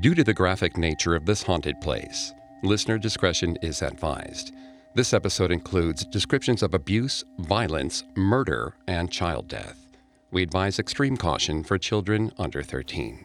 [0.00, 4.52] Due to the graphic nature of this haunted place, listener discretion is advised.
[4.96, 9.86] This episode includes descriptions of abuse, violence, murder, and child death.
[10.32, 13.24] We advise extreme caution for children under 13.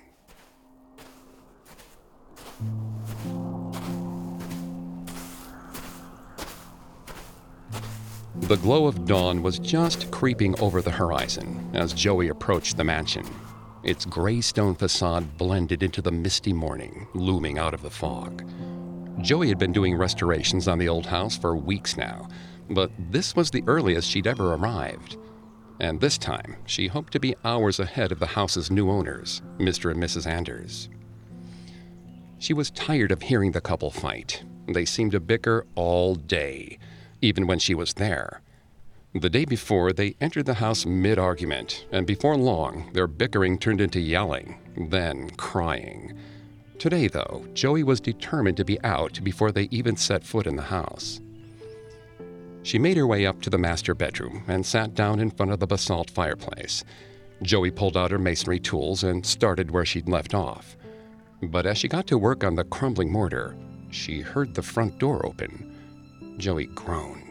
[8.42, 13.26] The glow of dawn was just creeping over the horizon as Joey approached the mansion.
[13.84, 18.44] Its gray stone facade blended into the misty morning, looming out of the fog.
[19.22, 22.28] Joey had been doing restorations on the old house for weeks now,
[22.70, 25.18] but this was the earliest she'd ever arrived.
[25.80, 29.92] And this time, she hoped to be hours ahead of the house's new owners, Mr.
[29.92, 30.28] and Mrs.
[30.28, 30.90] Anders.
[32.38, 34.44] She was tired of hearing the couple fight.
[34.68, 36.80] They seemed to bicker all day,
[37.22, 38.42] even when she was there.
[39.16, 43.82] The day before, they entered the house mid argument, and before long, their bickering turned
[43.82, 46.16] into yelling, then crying.
[46.78, 50.62] Today, though, Joey was determined to be out before they even set foot in the
[50.62, 51.22] house.
[52.62, 55.60] She made her way up to the master bedroom and sat down in front of
[55.60, 56.84] the basalt fireplace.
[57.42, 60.78] Joey pulled out her masonry tools and started where she'd left off.
[61.42, 63.56] But as she got to work on the crumbling mortar,
[63.90, 66.36] she heard the front door open.
[66.38, 67.29] Joey groaned.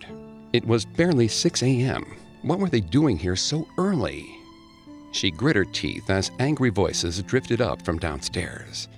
[0.53, 2.17] It was barely 6 a.m.
[2.43, 4.25] What were they doing here so early?
[5.13, 8.89] She grit her teeth as angry voices drifted up from downstairs.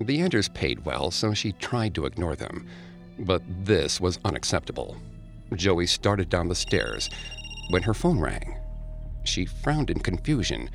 [0.00, 2.66] The Anders paid well, so she tried to ignore them.
[3.20, 4.96] But this was unacceptable.
[5.54, 7.08] Joey started down the stairs
[7.70, 8.56] when her phone rang.
[9.22, 10.70] She frowned in confusion.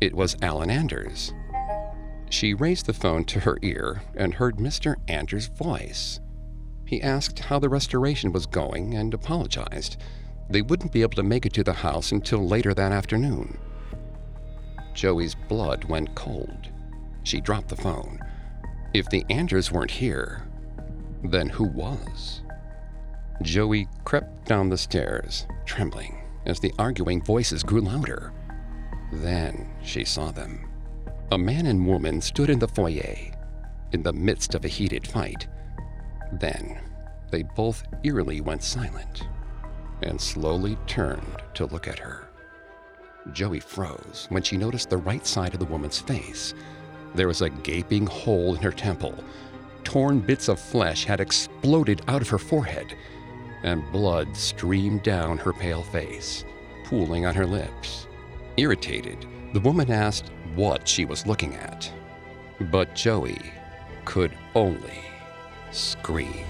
[0.00, 1.34] It was Alan Anders.
[2.30, 4.96] She raised the phone to her ear and heard Mr.
[5.08, 6.20] Anders' voice.
[6.92, 9.96] He asked how the restoration was going and apologized.
[10.50, 13.56] They wouldn't be able to make it to the house until later that afternoon.
[14.92, 16.68] Joey's blood went cold.
[17.22, 18.20] She dropped the phone.
[18.92, 20.46] If the Anders weren't here,
[21.24, 22.42] then who was?
[23.40, 28.34] Joey crept down the stairs, trembling, as the arguing voices grew louder.
[29.14, 30.68] Then she saw them.
[31.30, 33.32] A man and woman stood in the foyer,
[33.92, 35.48] in the midst of a heated fight.
[36.32, 36.80] Then
[37.30, 39.28] they both eerily went silent
[40.02, 42.28] and slowly turned to look at her.
[43.32, 46.54] Joey froze when she noticed the right side of the woman's face.
[47.14, 49.22] There was a gaping hole in her temple.
[49.84, 52.96] Torn bits of flesh had exploded out of her forehead,
[53.62, 56.44] and blood streamed down her pale face,
[56.84, 58.08] pooling on her lips.
[58.56, 61.90] Irritated, the woman asked what she was looking at.
[62.70, 63.40] But Joey
[64.04, 65.00] could only
[65.72, 66.44] scream.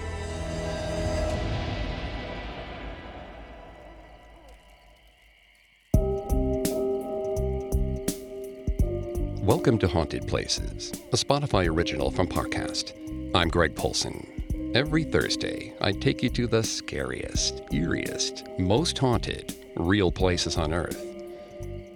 [9.41, 12.93] Welcome to Haunted Places, a Spotify original from Parcast.
[13.33, 14.71] I'm Greg Polcyn.
[14.75, 21.01] Every Thursday, I take you to the scariest, eeriest, most haunted, real places on Earth.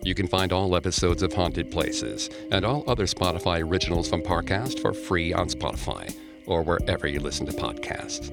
[0.04, 4.80] You can find all episodes of Haunted Places and all other Spotify originals from Parcast
[4.80, 6.14] for free on Spotify
[6.48, 8.32] or wherever you listen to podcasts.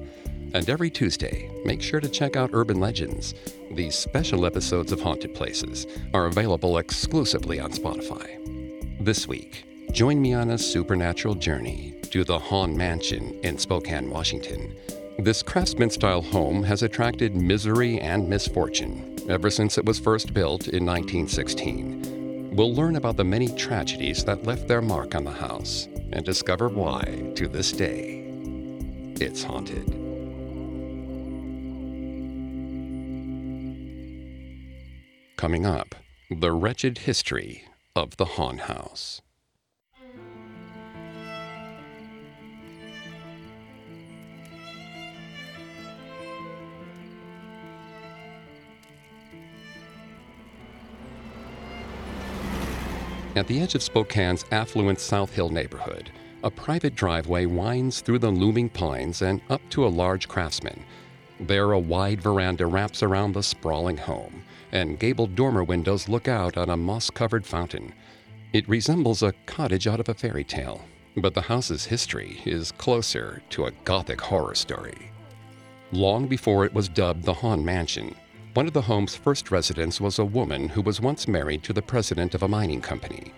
[0.53, 3.33] And every Tuesday, make sure to check out Urban Legends.
[3.71, 8.39] These special episodes of Haunted Places are available exclusively on Spotify.
[9.03, 14.73] This week, join me on a supernatural journey to the Hahn Mansion in Spokane, Washington.
[15.19, 20.69] This craftsman style home has attracted misery and misfortune ever since it was first built
[20.69, 22.51] in 1916.
[22.55, 26.69] We'll learn about the many tragedies that left their mark on the house and discover
[26.69, 28.23] why, to this day,
[29.19, 29.85] it's haunted.
[35.35, 35.93] Coming up,
[36.31, 37.65] the wretched history
[37.97, 39.21] of the Hahn House.
[53.35, 56.09] At the edge of Spokane's affluent South Hill neighborhood,
[56.41, 60.85] a private driveway winds through the looming pines and up to a large craftsman.
[61.41, 66.55] There, a wide veranda wraps around the sprawling home, and gabled dormer windows look out
[66.55, 67.93] on a moss covered fountain.
[68.53, 70.85] It resembles a cottage out of a fairy tale,
[71.17, 75.11] but the house's history is closer to a gothic horror story.
[75.91, 78.15] Long before it was dubbed the Hahn Mansion,
[78.55, 81.81] one of the home's first residents was a woman who was once married to the
[81.81, 83.33] president of a mining company.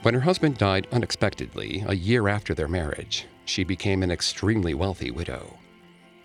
[0.00, 5.10] When her husband died unexpectedly a year after their marriage, she became an extremely wealthy
[5.10, 5.58] widow.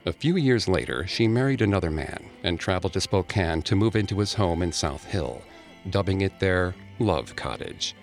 [0.06, 4.20] A few years later, she married another man and traveled to Spokane to move into
[4.20, 5.42] his home in South Hill,
[5.90, 7.96] dubbing it their Love Cottage.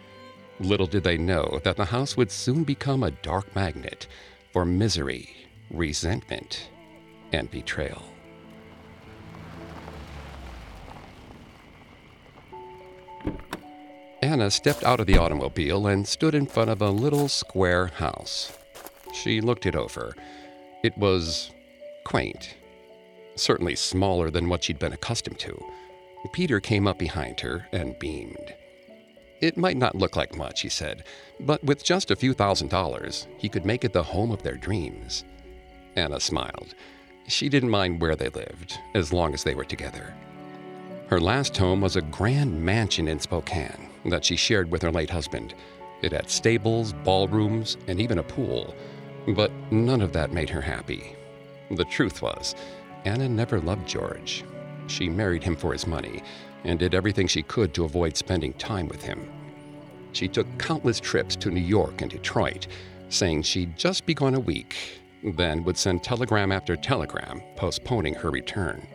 [0.60, 4.08] Little did they know that the house would soon become a dark magnet
[4.52, 6.68] for misery, resentment,
[7.32, 8.13] and betrayal.
[14.24, 18.56] Anna stepped out of the automobile and stood in front of a little square house.
[19.12, 20.16] She looked it over.
[20.82, 21.50] It was
[22.04, 22.54] quaint,
[23.36, 25.62] certainly smaller than what she'd been accustomed to.
[26.32, 28.54] Peter came up behind her and beamed.
[29.42, 31.04] It might not look like much, he said,
[31.40, 34.56] but with just a few thousand dollars, he could make it the home of their
[34.56, 35.22] dreams.
[35.96, 36.74] Anna smiled.
[37.28, 40.14] She didn't mind where they lived, as long as they were together.
[41.08, 45.10] Her last home was a grand mansion in Spokane that she shared with her late
[45.10, 45.54] husband.
[46.02, 48.74] It had stables, ballrooms, and even a pool,
[49.28, 51.16] but none of that made her happy.
[51.70, 52.54] The truth was,
[53.04, 54.44] Anna never loved George.
[54.86, 56.22] She married him for his money
[56.64, 59.30] and did everything she could to avoid spending time with him.
[60.12, 62.66] She took countless trips to New York and Detroit,
[63.08, 64.76] saying she'd just be gone a week,
[65.22, 68.86] then would send telegram after telegram postponing her return.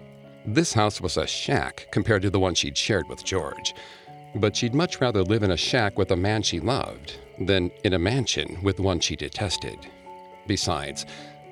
[0.46, 3.74] This house was a shack compared to the one she'd shared with George,
[4.36, 7.94] but she'd much rather live in a shack with a man she loved than in
[7.94, 9.80] a mansion with one she detested.
[10.48, 11.06] Besides,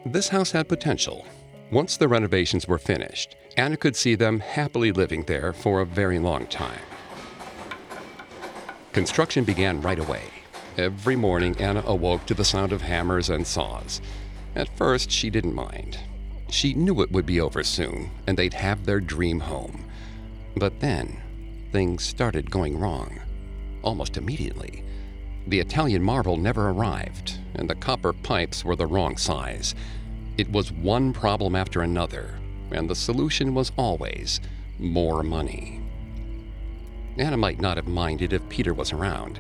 [0.06, 1.26] this house had potential.
[1.72, 6.20] Once the renovations were finished, Anna could see them happily living there for a very
[6.20, 6.82] long time.
[8.94, 10.24] Construction began right away.
[10.78, 14.02] Every morning, Anna awoke to the sound of hammers and saws.
[14.56, 16.00] At first, she didn't mind.
[16.50, 19.86] She knew it would be over soon, and they'd have their dream home.
[20.56, 21.22] But then,
[21.72, 23.20] things started going wrong.
[23.82, 24.84] Almost immediately.
[25.48, 29.76] The Italian marble never arrived, and the copper pipes were the wrong size.
[30.38, 32.40] It was one problem after another,
[32.72, 34.40] and the solution was always
[34.80, 35.82] more money.
[37.18, 39.40] Anna might not have minded if Peter was around,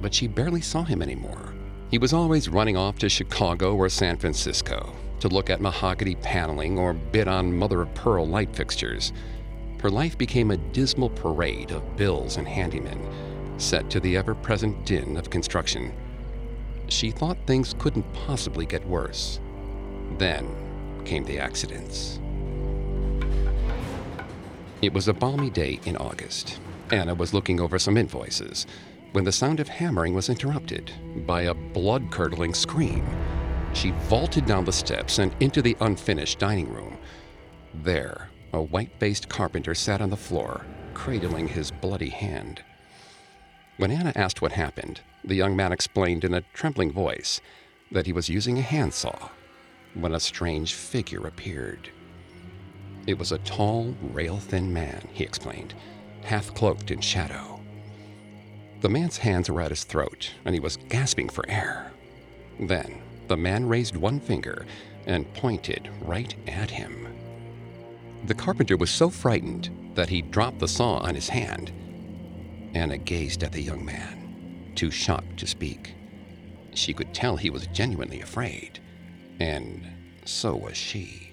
[0.00, 1.52] but she barely saw him anymore.
[1.90, 6.78] He was always running off to Chicago or San Francisco to look at mahogany paneling
[6.78, 9.12] or bid on mother of pearl light fixtures.
[9.82, 13.00] Her life became a dismal parade of bills and handymen,
[13.56, 15.94] set to the ever present din of construction.
[16.88, 19.40] She thought things couldn't possibly get worse.
[20.18, 20.46] Then
[21.04, 22.20] came the accidents.
[24.82, 26.58] It was a balmy day in August.
[26.90, 28.66] Anna was looking over some invoices
[29.12, 30.92] when the sound of hammering was interrupted
[31.26, 33.06] by a blood curdling scream.
[33.72, 36.98] She vaulted down the steps and into the unfinished dining room.
[37.74, 40.64] There, a white faced carpenter sat on the floor,
[40.94, 42.62] cradling his bloody hand.
[43.76, 47.40] When Anna asked what happened, the young man explained in a trembling voice
[47.92, 49.30] that he was using a handsaw
[49.94, 51.90] when a strange figure appeared.
[53.06, 55.74] It was a tall, rail thin man, he explained,
[56.22, 57.60] half cloaked in shadow.
[58.80, 61.92] The man's hands were at his throat, and he was gasping for air.
[62.58, 64.66] Then, the man raised one finger
[65.06, 66.99] and pointed right at him.
[68.24, 71.72] The carpenter was so frightened that he dropped the saw on his hand.
[72.74, 75.94] Anna gazed at the young man, too shocked to speak.
[76.74, 78.78] She could tell he was genuinely afraid,
[79.40, 79.86] and
[80.24, 81.32] so was she.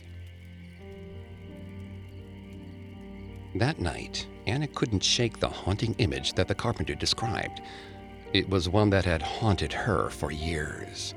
[3.56, 7.62] That night, Anna couldn't shake the haunting image that the carpenter described.
[8.34, 11.14] It was one that had haunted her for years.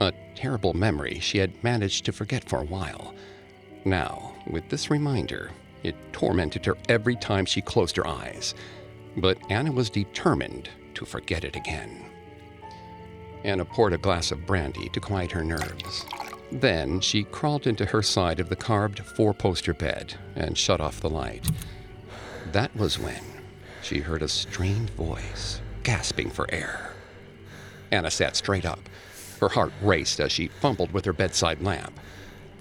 [0.00, 3.14] A terrible memory she had managed to forget for a while.
[3.84, 5.50] Now, with this reminder,
[5.82, 8.54] it tormented her every time she closed her eyes.
[9.16, 12.04] But Anna was determined to forget it again.
[13.44, 16.04] Anna poured a glass of brandy to quiet her nerves.
[16.50, 21.00] Then she crawled into her side of the carved four poster bed and shut off
[21.00, 21.48] the light.
[22.52, 23.22] That was when
[23.82, 26.92] she heard a strained voice gasping for air.
[27.90, 28.80] Anna sat straight up.
[29.40, 31.98] Her heart raced as she fumbled with her bedside lamp.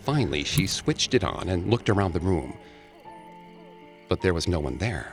[0.07, 2.57] Finally, she switched it on and looked around the room.
[4.07, 5.11] But there was no one there.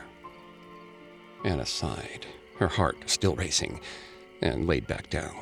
[1.43, 2.25] Anna sighed,
[2.59, 3.81] her heart still racing,
[4.41, 5.35] and laid back down.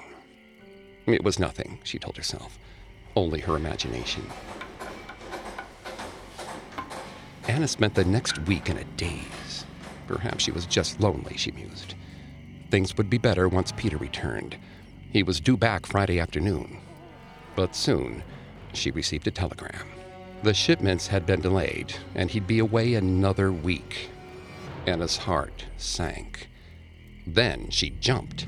[1.06, 2.58] It was nothing, she told herself,
[3.16, 4.26] only her imagination.
[7.48, 9.66] Anna spent the next week in a daze.
[10.08, 11.94] Perhaps she was just lonely, she mused.
[12.72, 14.58] Things would be better once Peter returned.
[15.12, 16.80] He was due back Friday afternoon.
[17.56, 18.24] But soon,
[18.74, 19.88] she received a telegram.
[20.44, 24.10] The shipments had been delayed, and he'd be away another week.
[24.86, 26.50] Anna's heart sank.
[27.26, 28.46] Then she jumped.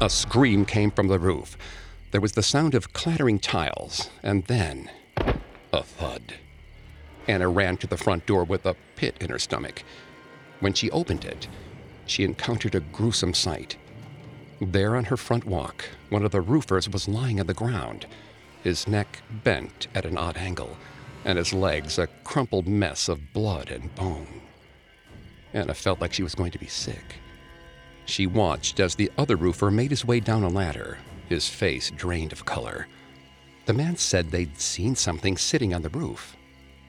[0.00, 1.56] A scream came from the roof.
[2.12, 4.90] There was the sound of clattering tiles, and then
[5.72, 6.34] a thud.
[7.26, 9.82] Anna ran to the front door with a pit in her stomach.
[10.60, 11.48] When she opened it,
[12.06, 13.76] she encountered a gruesome sight.
[14.60, 18.06] There on her front walk, one of the roofers was lying on the ground,
[18.62, 20.76] his neck bent at an odd angle,
[21.24, 24.40] and his legs a crumpled mess of blood and bone.
[25.52, 27.16] Anna felt like she was going to be sick.
[28.04, 32.32] She watched as the other roofer made his way down a ladder, his face drained
[32.32, 32.88] of color.
[33.66, 36.36] The man said they'd seen something sitting on the roof.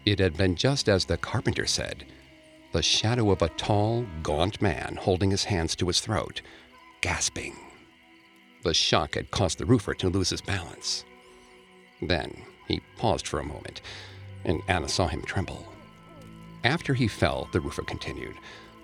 [0.05, 2.05] It had been just as the carpenter said
[2.73, 6.41] the shadow of a tall, gaunt man holding his hands to his throat,
[7.01, 7.55] gasping.
[8.63, 11.05] The shock had caused the roofer to lose his balance.
[12.07, 13.81] Then he paused for a moment,
[14.45, 15.67] and Anna saw him tremble.
[16.63, 18.35] After he fell, the roofer continued,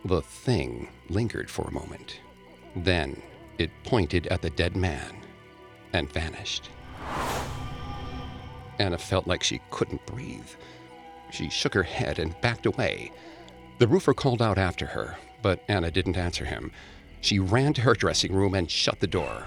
[0.05, 2.19] the thing lingered for a moment.
[2.75, 3.21] Then
[3.57, 5.15] it pointed at the dead man
[5.93, 6.69] and vanished.
[8.79, 10.49] Anna felt like she couldn't breathe.
[11.31, 13.11] She shook her head and backed away.
[13.77, 16.71] The roofer called out after her, but Anna didn't answer him.
[17.21, 19.45] She ran to her dressing room and shut the door.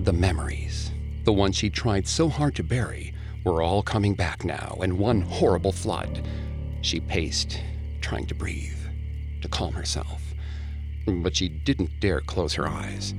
[0.00, 0.90] The memories,
[1.24, 3.14] the ones she tried so hard to bury,
[3.44, 6.26] were all coming back now in one horrible flood.
[6.80, 7.60] She paced,
[8.00, 8.78] trying to breathe,
[9.42, 10.22] to calm herself.
[11.06, 13.14] But she didn't dare close her eyes.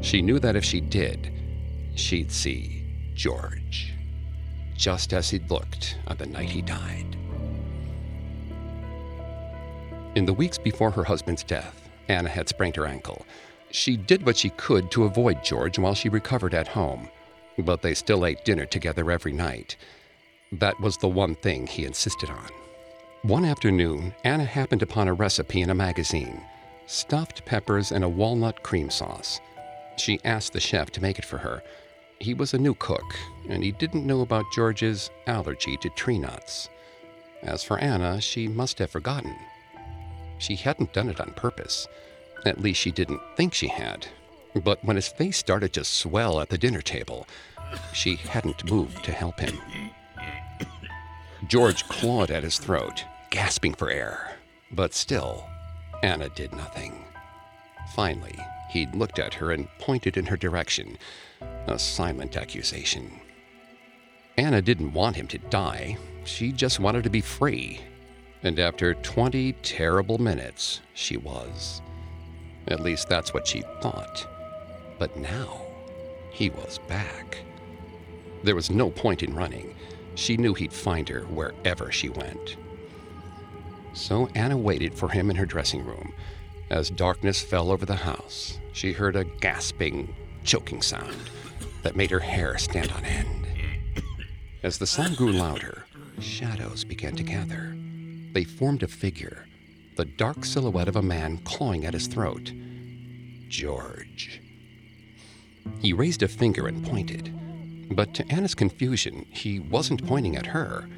[0.00, 1.32] She knew that if she did,
[1.94, 3.94] she'd see George,
[4.76, 7.16] just as he'd looked on the night he died.
[10.14, 13.24] In the weeks before her husband's death, Anna had sprained her ankle.
[13.70, 17.08] She did what she could to avoid George while she recovered at home,
[17.58, 19.76] but they still ate dinner together every night.
[20.52, 22.48] That was the one thing he insisted on.
[23.22, 26.42] One afternoon, Anna happened upon a recipe in a magazine
[26.86, 29.40] stuffed peppers and a walnut cream sauce.
[29.96, 31.62] She asked the chef to make it for her.
[32.18, 33.04] He was a new cook,
[33.48, 36.68] and he didn't know about George's allergy to tree nuts.
[37.42, 39.34] As for Anna, she must have forgotten.
[40.38, 41.86] She hadn't done it on purpose.
[42.44, 44.06] At least she didn't think she had.
[44.54, 47.26] But when his face started to swell at the dinner table,
[47.92, 49.58] she hadn't moved to help him.
[51.48, 54.36] George clawed at his throat, gasping for air.
[54.70, 55.48] But still,
[56.02, 57.04] Anna did nothing.
[57.94, 58.38] Finally,
[58.70, 60.96] he looked at her and pointed in her direction,
[61.66, 63.20] a silent accusation.
[64.38, 65.98] Anna didn't want him to die.
[66.24, 67.80] She just wanted to be free.
[68.42, 71.82] And after 20 terrible minutes, she was.
[72.68, 74.26] At least that's what she thought.
[75.02, 75.60] But now,
[76.30, 77.38] he was back.
[78.44, 79.74] There was no point in running.
[80.14, 82.56] She knew he'd find her wherever she went.
[83.94, 86.14] So Anna waited for him in her dressing room.
[86.70, 91.16] As darkness fell over the house, she heard a gasping, choking sound
[91.82, 93.48] that made her hair stand on end.
[94.62, 95.84] As the sound grew louder,
[96.20, 97.76] shadows began to gather.
[98.34, 99.48] They formed a figure,
[99.96, 102.52] the dark silhouette of a man clawing at his throat.
[103.48, 104.41] George.
[105.80, 107.32] He raised a finger and pointed.
[107.90, 110.88] But to Anna's confusion, he wasn't pointing at her.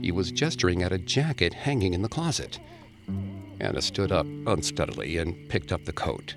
[0.00, 2.58] He was gesturing at a jacket hanging in the closet.
[3.60, 6.34] Anna stood up unsteadily and picked up the coat.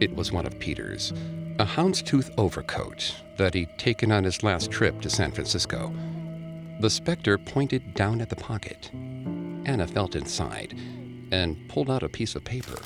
[0.00, 1.12] It was one of Peter's,
[1.58, 5.92] a houndstooth overcoat that he'd taken on his last trip to San Francisco.
[6.80, 8.90] The specter pointed down at the pocket.
[9.66, 10.78] Anna felt inside
[11.32, 12.78] and pulled out a piece of paper.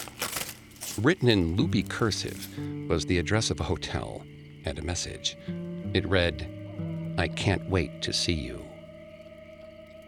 [0.98, 2.48] Written in loopy cursive
[2.88, 4.22] was the address of a hotel
[4.64, 5.36] and a message.
[5.94, 6.48] It read,
[7.16, 8.64] I can't wait to see you.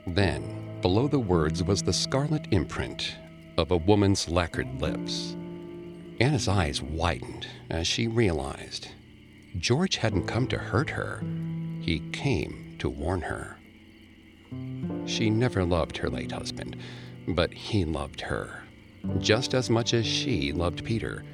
[0.06, 3.14] Then, below the words was the scarlet imprint
[3.56, 5.36] of a woman's lacquered lips.
[6.20, 8.88] Anna's eyes widened as she realized
[9.58, 11.22] George hadn't come to hurt her,
[11.80, 13.58] he came to warn her.
[15.06, 16.76] She never loved her late husband,
[17.28, 18.61] but he loved her
[19.18, 21.24] just as much as she loved Peter.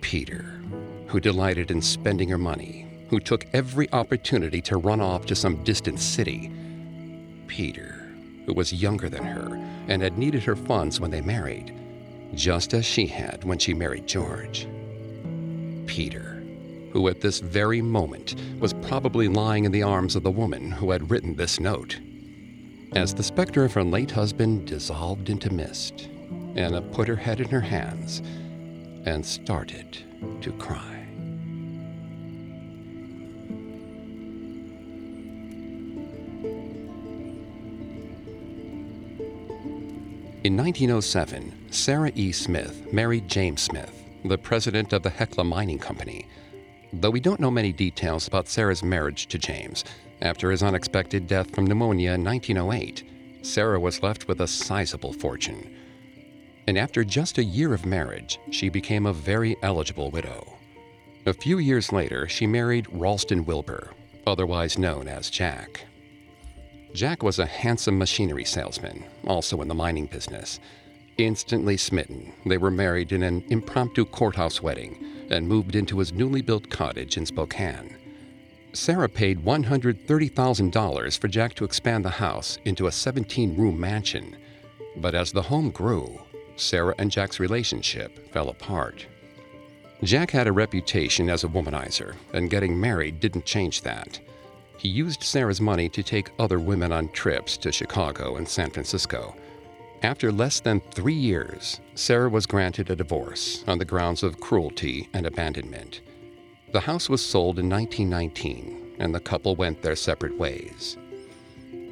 [0.00, 0.60] Peter,
[1.06, 5.64] who delighted in spending her money, who took every opportunity to run off to some
[5.64, 6.52] distant city
[7.48, 8.12] Peter,
[8.46, 9.56] who was younger than her
[9.88, 11.74] and had needed her funds when they married,
[12.34, 14.68] just as she had when she married George.
[15.86, 16.42] Peter,
[16.92, 20.90] who at this very moment was probably lying in the arms of the woman who
[20.90, 21.98] had written this note.
[22.92, 26.08] As the specter of her late husband dissolved into mist,
[26.58, 28.20] Anna put her head in her hands
[29.06, 29.96] and started
[30.40, 30.96] to cry.
[40.42, 42.32] In 1907, Sarah E.
[42.32, 43.92] Smith married James Smith,
[44.24, 46.26] the president of the Hecla Mining Company.
[46.92, 49.84] Though we don't know many details about Sarah's marriage to James,
[50.22, 53.04] after his unexpected death from pneumonia in 1908,
[53.42, 55.72] Sarah was left with a sizable fortune.
[56.68, 60.52] And after just a year of marriage, she became a very eligible widow.
[61.24, 63.94] A few years later, she married Ralston Wilbur,
[64.26, 65.86] otherwise known as Jack.
[66.92, 70.60] Jack was a handsome machinery salesman, also in the mining business.
[71.16, 76.42] Instantly smitten, they were married in an impromptu courthouse wedding and moved into his newly
[76.42, 77.96] built cottage in Spokane.
[78.74, 84.36] Sarah paid $130,000 for Jack to expand the house into a 17 room mansion.
[84.98, 86.20] But as the home grew,
[86.60, 89.06] Sarah and Jack's relationship fell apart.
[90.02, 94.20] Jack had a reputation as a womanizer, and getting married didn't change that.
[94.76, 99.34] He used Sarah's money to take other women on trips to Chicago and San Francisco.
[100.02, 105.08] After less than three years, Sarah was granted a divorce on the grounds of cruelty
[105.12, 106.02] and abandonment.
[106.72, 110.96] The house was sold in 1919, and the couple went their separate ways.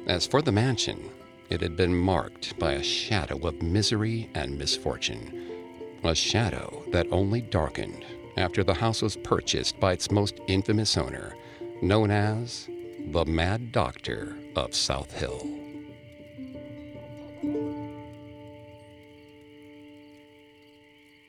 [0.05, 1.09] As for the mansion,
[1.49, 5.99] it had been marked by a shadow of misery and misfortune.
[6.03, 8.05] A shadow that only darkened
[8.37, 11.35] after the house was purchased by its most infamous owner,
[11.81, 12.67] known as
[13.11, 15.41] the Mad Doctor of South Hill.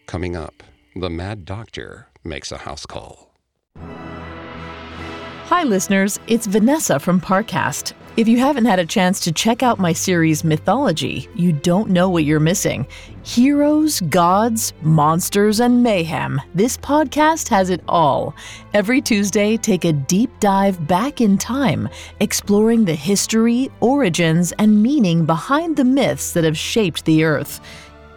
[0.07, 0.63] Coming up,
[0.97, 3.35] the Mad Doctor makes a house call.
[5.47, 6.19] Hi, listeners.
[6.27, 7.93] It's Vanessa from Parcast.
[8.19, 12.11] If you haven't had a chance to check out my series Mythology, you don't know
[12.11, 12.85] what you're missing.
[13.23, 16.41] Heroes, gods, monsters, and mayhem.
[16.53, 18.35] This podcast has it all.
[18.75, 25.25] Every Tuesday, take a deep dive back in time, exploring the history, origins, and meaning
[25.25, 27.61] behind the myths that have shaped the earth.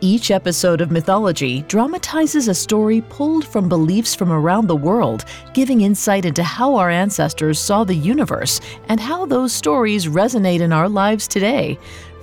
[0.03, 5.81] Each episode of Mythology dramatizes a story pulled from beliefs from around the world, giving
[5.81, 10.89] insight into how our ancestors saw the universe and how those stories resonate in our
[10.89, 11.77] lives today.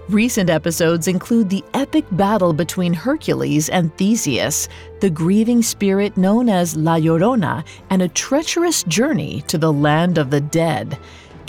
[0.08, 4.68] Recent episodes include the epic battle between Hercules and Theseus,
[5.00, 10.31] the grieving spirit known as La Llorona, and a treacherous journey to the land of
[10.31, 10.98] the dead.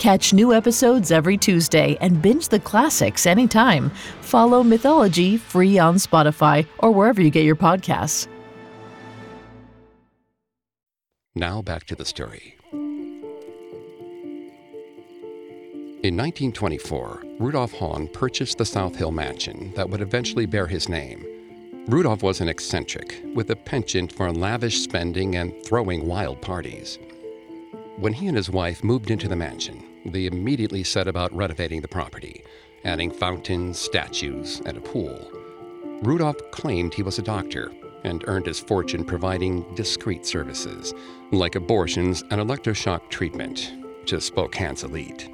[0.00, 3.90] Catch new episodes every Tuesday and binge the classics anytime.
[4.22, 8.26] Follow Mythology free on Spotify or wherever you get your podcasts.
[11.34, 12.56] Now back to the story.
[16.02, 21.26] In 1924, Rudolph Hahn purchased the South Hill mansion that would eventually bear his name.
[21.88, 26.98] Rudolph was an eccentric with a penchant for lavish spending and throwing wild parties.
[27.98, 31.88] When he and his wife moved into the mansion, they immediately set about renovating the
[31.88, 32.42] property,
[32.84, 35.30] adding fountains, statues, and a pool.
[36.02, 37.72] Rudolph claimed he was a doctor
[38.04, 40.94] and earned his fortune providing discreet services,
[41.32, 43.72] like abortions and electroshock treatment,
[44.06, 45.28] to Spokane's elite.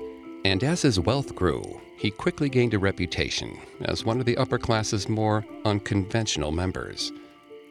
[0.45, 4.59] And as his wealth grew, he quickly gained a reputation as one of the upper
[4.59, 7.13] class's more unconventional members.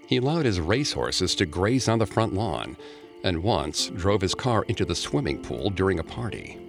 [0.08, 2.78] He allowed his racehorses to graze on the front lawn,
[3.24, 6.60] and once drove his car into the swimming pool during a party.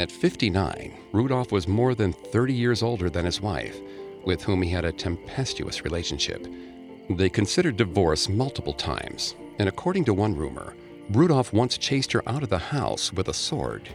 [0.00, 3.78] At 59, Rudolph was more than 30 years older than his wife,
[4.24, 6.46] with whom he had a tempestuous relationship.
[7.10, 10.74] They considered divorce multiple times, and according to one rumor,
[11.10, 13.90] Rudolph once chased her out of the house with a sword.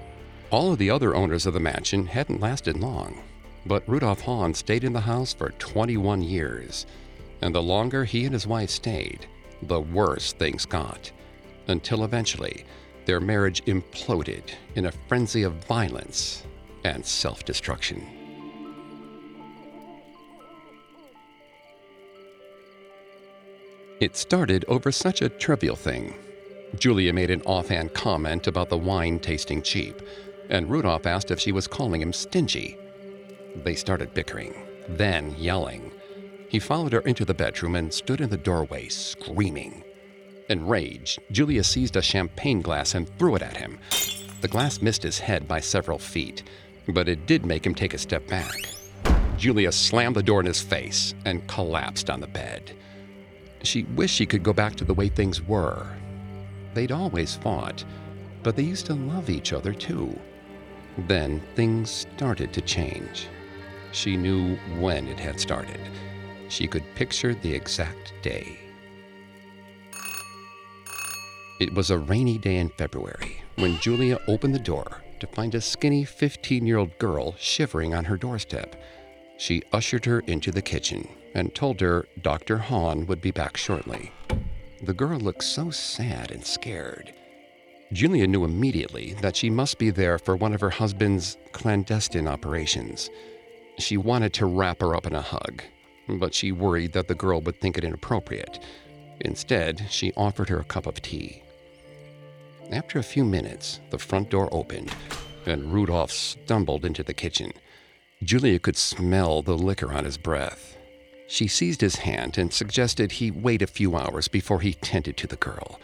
[0.51, 3.23] All of the other owners of the mansion hadn't lasted long,
[3.65, 6.85] but Rudolph Hahn stayed in the house for 21 years,
[7.41, 9.25] and the longer he and his wife stayed,
[9.63, 11.11] the worse things got,
[11.67, 12.63] until eventually
[13.05, 14.43] their marriage imploded
[14.75, 16.43] in a frenzy of violence
[16.83, 18.05] and self destruction.
[24.01, 26.15] It started over such a trivial thing.
[26.77, 30.01] Julia made an offhand comment about the wine tasting cheap,
[30.49, 32.77] and Rudolph asked if she was calling him stingy.
[33.55, 34.53] They started bickering,
[34.89, 35.91] then yelling.
[36.49, 39.84] He followed her into the bedroom and stood in the doorway, screaming.
[40.49, 43.79] Enraged, Julia seized a champagne glass and threw it at him.
[44.41, 46.43] The glass missed his head by several feet,
[46.87, 48.55] but it did make him take a step back.
[49.37, 52.75] Julia slammed the door in his face and collapsed on the bed.
[53.63, 55.87] She wished she could go back to the way things were.
[56.75, 57.83] They'd always fought,
[58.43, 60.17] but they used to love each other too.
[61.07, 63.27] Then things started to change.
[63.91, 65.79] She knew when it had started.
[66.49, 68.64] She could picture the exact day.
[71.57, 75.61] It was a rainy day in February when Julia opened the door to find a
[75.61, 78.75] skinny 15 year old girl shivering on her doorstep.
[79.37, 82.57] She ushered her into the kitchen and told her Dr.
[82.57, 84.11] Hahn would be back shortly.
[84.83, 87.13] The girl looked so sad and scared.
[87.93, 93.09] Julia knew immediately that she must be there for one of her husband's clandestine operations.
[93.79, 95.63] She wanted to wrap her up in a hug,
[96.09, 98.59] but she worried that the girl would think it inappropriate.
[99.21, 101.41] Instead, she offered her a cup of tea.
[102.71, 104.91] After a few minutes, the front door opened,
[105.45, 107.51] and Rudolph stumbled into the kitchen.
[108.23, 110.77] Julia could smell the liquor on his breath.
[111.27, 115.27] She seized his hand and suggested he wait a few hours before he tended to
[115.27, 115.79] the girl.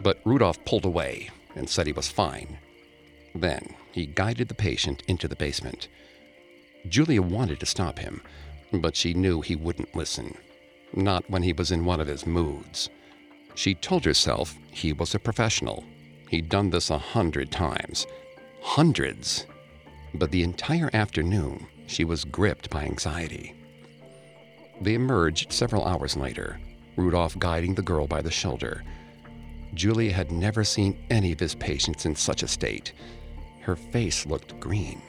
[0.00, 2.58] But Rudolph pulled away and said he was fine.
[3.34, 5.88] Then he guided the patient into the basement.
[6.88, 8.20] Julia wanted to stop him,
[8.72, 10.36] but she knew he wouldn't listen.
[10.92, 12.90] Not when he was in one of his moods.
[13.54, 15.84] She told herself he was a professional.
[16.28, 18.06] He'd done this a hundred times.
[18.60, 19.46] Hundreds!
[20.14, 23.54] But the entire afternoon, she was gripped by anxiety.
[24.80, 26.58] They emerged several hours later,
[26.96, 28.82] Rudolph guiding the girl by the shoulder.
[29.74, 32.92] Julia had never seen any of his patients in such a state.
[33.60, 35.02] Her face looked green.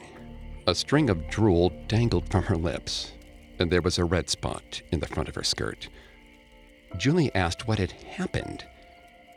[0.67, 3.13] A string of drool dangled from her lips,
[3.59, 5.89] and there was a red spot in the front of her skirt.
[6.97, 8.65] Julie asked what had happened,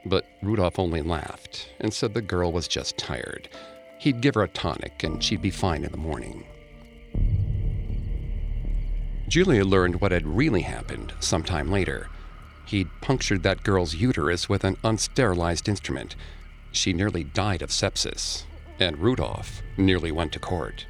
[0.06, 3.48] but Rudolph only laughed and said the girl was just tired.
[3.98, 6.46] He'd give her a tonic and she'd be fine in the morning.
[9.28, 12.08] Julia learned what had really happened sometime later.
[12.66, 16.16] He'd punctured that girl's uterus with an unsterilized instrument.
[16.72, 18.44] She nearly died of sepsis,
[18.78, 20.86] and Rudolph nearly went to court.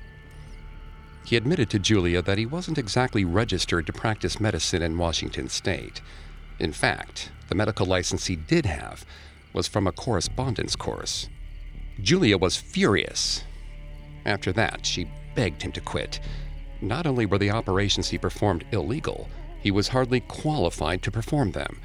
[1.25, 6.01] He admitted to Julia that he wasn't exactly registered to practice medicine in Washington state.
[6.59, 9.05] In fact, the medical license he did have
[9.53, 11.29] was from a correspondence course.
[12.01, 13.45] Julia was furious.
[14.25, 16.21] After that, she begged him to quit.
[16.81, 19.29] Not only were the operations he performed illegal,
[19.61, 21.81] he was hardly qualified to perform them.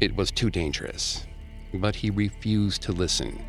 [0.00, 1.24] It was too dangerous.
[1.72, 3.44] But he refused to listen.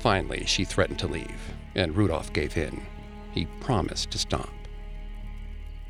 [0.00, 2.82] Finally, she threatened to leave, and Rudolph gave in.
[3.32, 4.52] He promised to stop.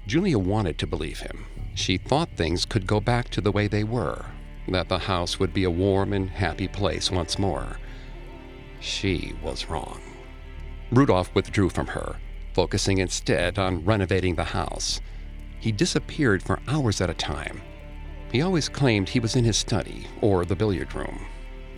[0.09, 1.47] Julia wanted to believe him.
[1.75, 4.27] She thought things could go back to the way they were,
[4.69, 7.79] that the house would be a warm and happy place once more.
[8.81, 10.01] She was wrong.
[10.91, 12.17] Rudolph withdrew from her,
[12.55, 15.01] focusing instead on renovating the house.
[15.59, 17.63] He disappeared for hours at a time.
[18.31, 21.27] He always claimed he was in his study or the billiard room,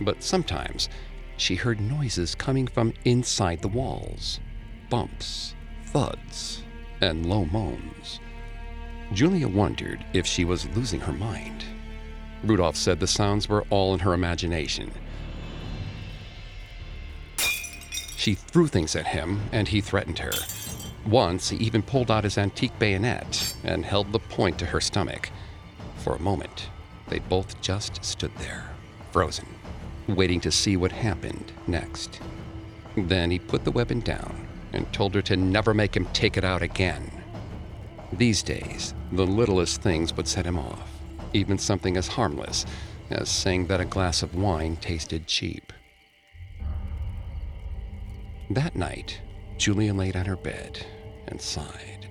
[0.01, 0.89] but sometimes
[1.37, 4.39] she heard noises coming from inside the walls
[4.89, 5.55] bumps,
[5.87, 6.63] thuds,
[7.01, 8.19] and low moans.
[9.13, 11.65] Julia wondered if she was losing her mind.
[12.43, 14.91] Rudolph said the sounds were all in her imagination.
[18.17, 20.31] She threw things at him, and he threatened her.
[21.05, 25.29] Once, he even pulled out his antique bayonet and held the point to her stomach.
[25.97, 26.69] For a moment,
[27.07, 28.71] they both just stood there,
[29.11, 29.47] frozen,
[30.07, 32.19] waiting to see what happened next.
[32.97, 36.43] Then he put the weapon down and told her to never make him take it
[36.43, 37.11] out again.
[38.11, 40.94] These days, the littlest things would set him off,
[41.35, 42.65] even something as harmless
[43.09, 45.71] as saying that a glass of wine tasted cheap.
[48.49, 49.21] That night,
[49.57, 50.85] Julia laid on her bed
[51.27, 52.09] and sighed.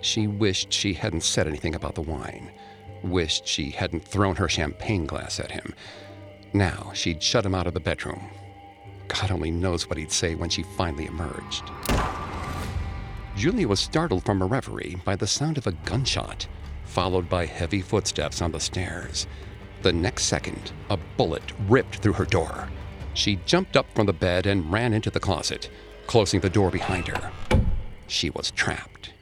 [0.00, 2.50] She wished she hadn't said anything about the wine,
[3.02, 5.74] wished she hadn't thrown her champagne glass at him.
[6.52, 8.30] Now she'd shut him out of the bedroom.
[9.08, 11.70] God only knows what he'd say when she finally emerged.
[13.36, 16.46] Julia was startled from her reverie by the sound of a gunshot,
[16.96, 19.26] followed by heavy footsteps on the stairs.
[19.82, 22.70] The next second, a bullet ripped through her door.
[23.12, 25.68] She jumped up from the bed and ran into the closet,
[26.06, 27.30] closing the door behind her.
[28.06, 29.12] She was trapped.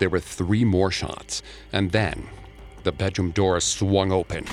[0.00, 1.40] There were three more shots,
[1.72, 2.26] and then
[2.82, 4.46] the bedroom door swung open.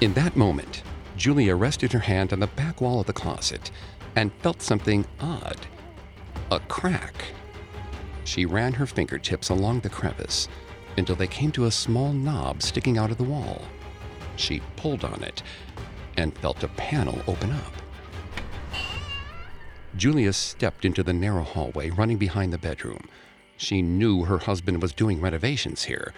[0.00, 0.82] In that moment,
[1.16, 3.70] Julia rested her hand on the back wall of the closet
[4.16, 5.68] and felt something odd
[6.50, 7.14] a crack.
[8.28, 10.48] She ran her fingertips along the crevice
[10.98, 13.62] until they came to a small knob sticking out of the wall.
[14.36, 15.42] She pulled on it
[16.18, 17.72] and felt a panel open up.
[19.96, 23.08] Julia stepped into the narrow hallway running behind the bedroom.
[23.56, 26.12] She knew her husband was doing renovations here,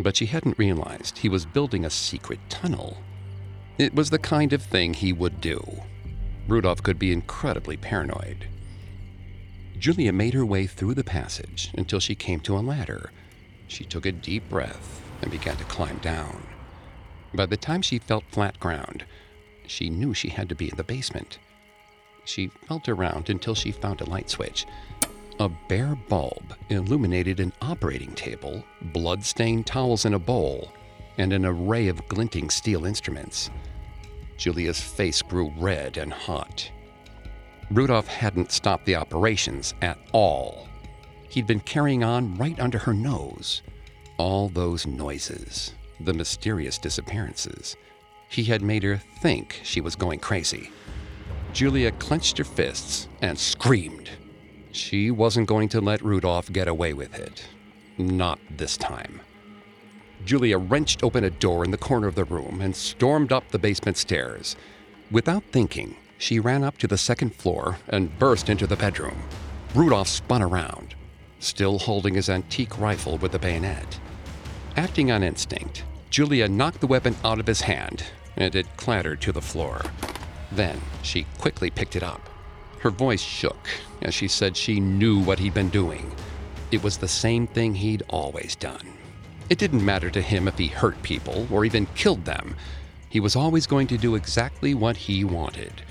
[0.00, 2.96] but she hadn't realized he was building a secret tunnel.
[3.78, 5.62] It was the kind of thing he would do.
[6.48, 8.48] Rudolph could be incredibly paranoid.
[9.82, 13.10] Julia made her way through the passage until she came to a ladder.
[13.66, 16.40] She took a deep breath and began to climb down.
[17.34, 19.04] By the time she felt flat ground,
[19.66, 21.40] she knew she had to be in the basement.
[22.24, 24.66] She felt around until she found a light switch.
[25.40, 30.70] A bare bulb illuminated an operating table, blood-stained towels in a bowl,
[31.18, 33.50] and an array of glinting steel instruments.
[34.36, 36.70] Julia's face grew red and hot.
[37.74, 40.68] Rudolph hadn't stopped the operations at all.
[41.30, 43.62] He'd been carrying on right under her nose.
[44.18, 47.76] all those noises, the mysterious disappearances.
[48.28, 50.70] He had made her think she was going crazy.
[51.52, 54.10] Julia clenched her fists and screamed.
[54.70, 57.44] She wasn't going to let Rudolph get away with it.
[57.98, 59.20] Not this time.
[60.24, 63.58] Julia wrenched open a door in the corner of the room and stormed up the
[63.58, 64.56] basement stairs.
[65.10, 69.24] Without thinking, she ran up to the second floor and burst into the bedroom.
[69.74, 70.94] Rudolph spun around,
[71.40, 73.98] still holding his antique rifle with the bayonet.
[74.76, 78.04] Acting on instinct, Julia knocked the weapon out of his hand
[78.36, 79.82] and it clattered to the floor.
[80.52, 82.30] Then she quickly picked it up.
[82.78, 83.68] Her voice shook
[84.00, 86.14] as she said she knew what he'd been doing.
[86.70, 88.92] It was the same thing he'd always done.
[89.50, 92.54] It didn't matter to him if he hurt people or even killed them.
[93.08, 95.82] He was always going to do exactly what he wanted.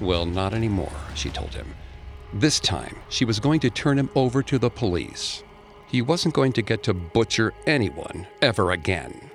[0.00, 1.74] Well, not anymore, she told him.
[2.32, 5.42] This time, she was going to turn him over to the police.
[5.88, 9.30] He wasn't going to get to butcher anyone ever again.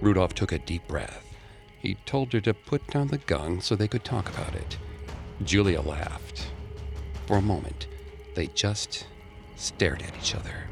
[0.00, 1.36] Rudolph took a deep breath.
[1.78, 4.78] He told her to put down the gun so they could talk about it.
[5.42, 6.52] Julia laughed.
[7.26, 7.88] For a moment,
[8.34, 9.06] they just
[9.56, 10.68] stared at each other.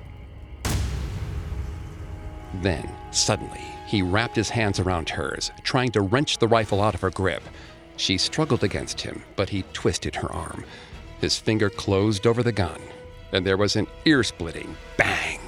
[2.55, 7.01] Then, suddenly, he wrapped his hands around hers, trying to wrench the rifle out of
[7.01, 7.43] her grip.
[8.01, 10.65] She struggled against him, but he twisted her arm.
[11.21, 12.81] His finger closed over the gun,
[13.31, 15.39] and there was an ear splitting bang.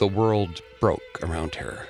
[0.00, 1.86] The world broke around her.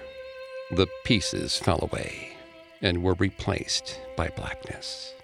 [0.70, 2.36] The pieces fell away
[2.82, 5.14] and were replaced by blackness.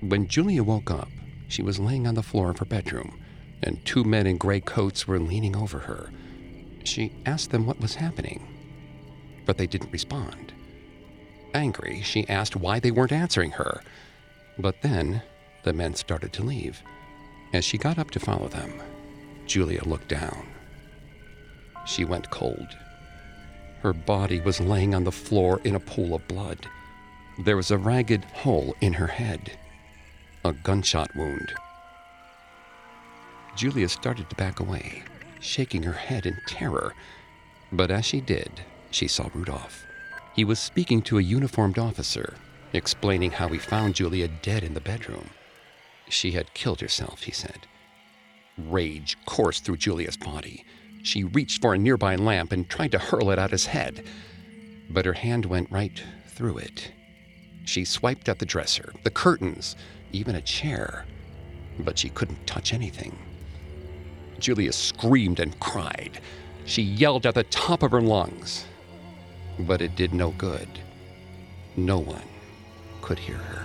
[0.00, 1.10] When Julia woke up,
[1.46, 3.22] she was laying on the floor of her bedroom,
[3.62, 6.10] and two men in gray coats were leaning over her.
[6.82, 8.51] She asked them what was happening,
[9.46, 10.52] but they didn't respond.
[11.54, 13.82] Angry, she asked why they weren't answering her.
[14.58, 15.22] But then
[15.64, 16.82] the men started to leave.
[17.52, 18.72] As she got up to follow them,
[19.46, 20.46] Julia looked down.
[21.84, 22.76] She went cold.
[23.82, 26.66] Her body was laying on the floor in a pool of blood.
[27.38, 29.52] There was a ragged hole in her head,
[30.44, 31.52] a gunshot wound.
[33.56, 35.02] Julia started to back away,
[35.40, 36.94] shaking her head in terror.
[37.72, 38.62] But as she did,
[38.94, 39.86] she saw Rudolph.
[40.34, 42.34] He was speaking to a uniformed officer,
[42.72, 45.30] explaining how he found Julia dead in the bedroom.
[46.08, 47.66] She had killed herself, he said.
[48.58, 50.64] Rage coursed through Julia's body.
[51.02, 54.04] She reached for a nearby lamp and tried to hurl it at his head,
[54.90, 56.92] but her hand went right through it.
[57.64, 59.76] She swiped at the dresser, the curtains,
[60.12, 61.06] even a chair,
[61.78, 63.16] but she couldn't touch anything.
[64.38, 66.20] Julia screamed and cried.
[66.64, 68.66] She yelled at the top of her lungs,
[69.60, 70.68] but it did no good.
[71.76, 72.22] No one
[73.00, 73.62] could hear her.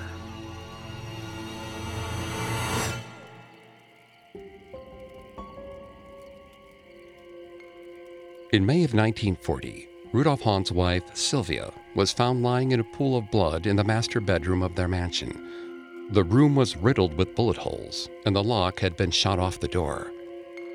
[8.54, 13.30] In May of 1940, Rudolf Hahn's wife, Sylvia, was found lying in a pool of
[13.30, 16.08] blood in the master bedroom of their mansion.
[16.12, 19.68] The room was riddled with bullet holes, and the lock had been shot off the
[19.68, 20.14] door.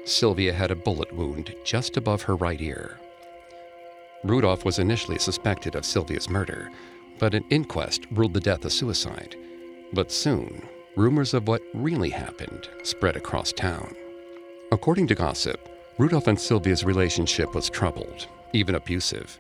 [0.05, 2.99] Sylvia had a bullet wound just above her right ear.
[4.25, 6.71] Rudolph was initially suspected of Sylvia's murder,
[7.19, 9.37] but an inquest ruled the death a suicide.
[9.93, 10.63] But soon,
[10.97, 13.95] rumors of what really happened spread across town.
[14.71, 19.39] According to gossip, Rudolph and Sylvia's relationship was troubled, even abusive,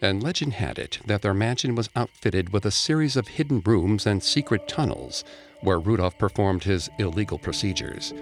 [0.00, 4.06] and legend had it that their mansion was outfitted with a series of hidden rooms
[4.06, 5.24] and secret tunnels
[5.60, 8.12] where Rudolph performed his illegal procedures.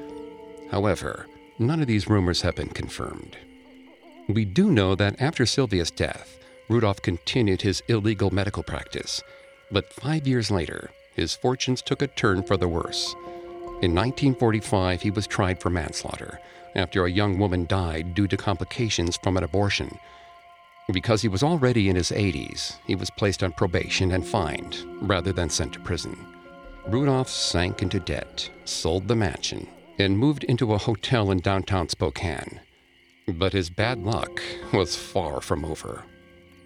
[0.71, 1.27] However,
[1.59, 3.37] none of these rumors have been confirmed.
[4.35, 6.39] We do know that after Sylvia's death,
[6.69, 9.23] Rudolph continued his illegal medical practice,
[9.73, 13.15] but five years later, his fortunes took a turn for the worse.
[13.83, 16.39] In 1945, he was tried for manslaughter
[16.77, 19.99] after a young woman died due to complications from an abortion.
[20.93, 25.33] Because he was already in his 80s, he was placed on probation and fined rather
[25.33, 26.17] than sent to prison.
[26.87, 29.67] Rudolph sank into debt, sold the mansion,
[29.99, 32.61] and moved into a hotel in downtown Spokane.
[33.27, 34.41] But his bad luck
[34.73, 36.05] was far from over.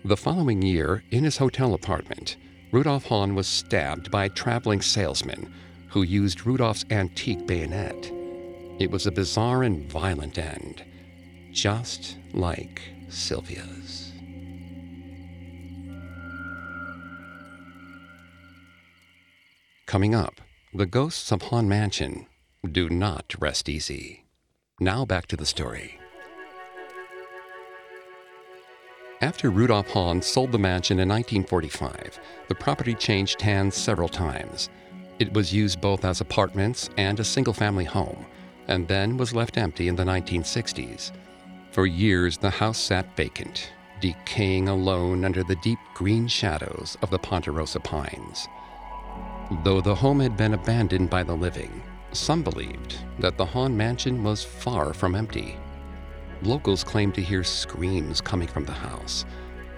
[0.05, 2.37] The following year, in his hotel apartment,
[2.73, 5.53] Rudolf Hahn was stabbed by a traveling salesman
[5.89, 8.11] who used Rudolf's antique bayonet.
[8.79, 10.85] It was a bizarre and violent end,
[11.53, 14.13] just like Sylvia's.
[19.87, 20.41] Coming up,
[20.73, 22.27] the ghosts of Hahn Mansion
[22.71, 24.25] do not rest easy.
[24.81, 26.01] Now back to the story.
[29.25, 34.69] After Rudolph Hahn sold the mansion in 1945, the property changed hands several times.
[35.19, 38.27] It was used both as apartments and a single family home.
[38.69, 41.11] and then was left empty in the 1960s.
[41.71, 47.19] For years, the house sat vacant, decaying alone under the deep green shadows of the
[47.19, 48.47] Ponderosa pines.
[49.63, 51.83] Though the home had been abandoned by the living,
[52.13, 55.57] some believed that the Hahn mansion was far from empty.
[56.45, 59.25] Locals claimed to hear screams coming from the house.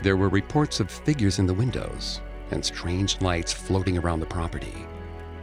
[0.02, 4.74] There were reports of figures in the windows and strange lights floating around the property.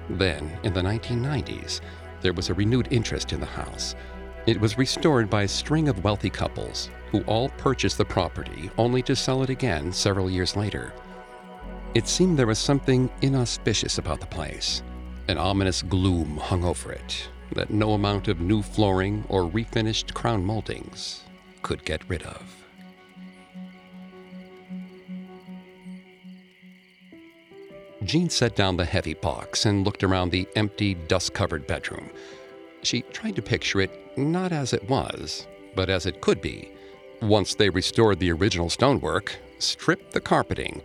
[0.09, 1.79] Then, in the 1990s,
[2.21, 3.95] there was a renewed interest in the house.
[4.45, 9.01] It was restored by a string of wealthy couples who all purchased the property only
[9.03, 10.93] to sell it again several years later.
[11.93, 14.83] It seemed there was something inauspicious about the place.
[15.29, 20.45] An ominous gloom hung over it that no amount of new flooring or refinished crown
[20.45, 21.23] moldings
[21.61, 22.63] could get rid of.
[28.03, 32.09] Jean set down the heavy box and looked around the empty, dust covered bedroom.
[32.81, 36.71] She tried to picture it not as it was, but as it could be.
[37.21, 40.81] Once they restored the original stonework, stripped the carpeting,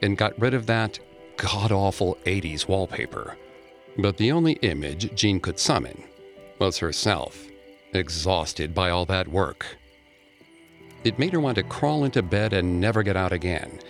[0.00, 1.00] and got rid of that
[1.36, 3.36] god awful 80s wallpaper.
[3.98, 6.04] But the only image Jean could summon
[6.60, 7.48] was herself,
[7.94, 9.66] exhausted by all that work.
[11.02, 13.80] It made her want to crawl into bed and never get out again,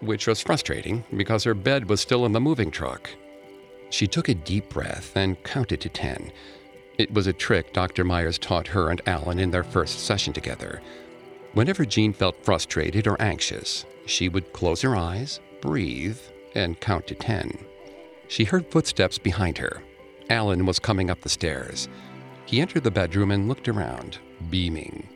[0.00, 3.10] which was frustrating because her bed was still in the moving truck.
[3.90, 6.32] She took a deep breath and counted to 10.
[6.98, 8.04] It was a trick Dr.
[8.04, 10.80] Myers taught her and Alan in their first session together.
[11.54, 16.18] Whenever Jean felt frustrated or anxious, she would close her eyes, breathe,
[16.54, 17.58] and count to 10.
[18.28, 19.82] She heard footsteps behind her.
[20.30, 21.88] Alan was coming up the stairs.
[22.52, 24.18] He entered the bedroom and looked around,
[24.50, 25.08] beaming.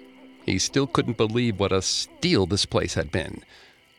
[0.46, 3.44] He still couldn't believe what a steal this place had been.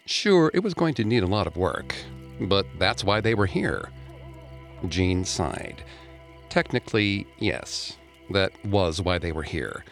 [0.07, 1.93] Sure, it was going to need a lot of work,
[2.41, 3.91] but that's why they were here.
[4.87, 5.83] Jean sighed.
[6.49, 7.97] Technically, yes,
[8.31, 9.85] that was why they were here,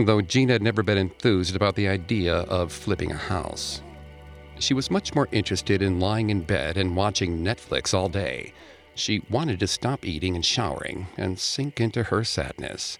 [0.00, 3.80] though Jean had never been enthused about the idea of flipping a house.
[4.58, 8.52] She was much more interested in lying in bed and watching Netflix all day.
[8.98, 12.98] She wanted to stop eating and showering and sink into her sadness.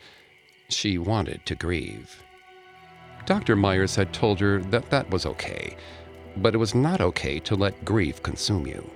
[0.68, 2.22] She wanted to grieve.
[3.26, 3.56] Dr.
[3.56, 5.76] Myers had told her that that was okay,
[6.36, 8.88] but it was not okay to let grief consume you.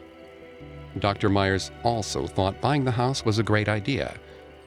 [1.00, 1.28] Dr.
[1.28, 4.14] Myers also thought buying the house was a great idea.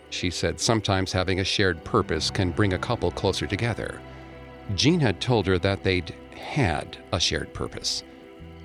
[0.10, 4.02] She said sometimes having a shared purpose can bring a couple closer together.
[4.76, 8.04] Jean had told her that they'd had a shared purpose.